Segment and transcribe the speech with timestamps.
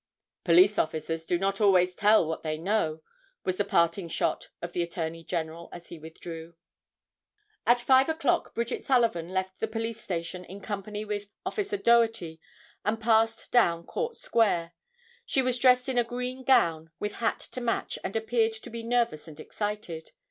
[0.43, 3.03] "Police officers do not always tell what they know,"
[3.45, 6.55] was the parting shot of the Attorney General as he withdrew.
[7.67, 12.41] At 5 o'clock Bridget Sullivan left the police station in company with Officer Doherty
[12.83, 14.73] and passed down Court Square.
[15.23, 18.81] She was dressed in a green gown with hat to match and appeared to be
[18.81, 20.13] nervous and excited.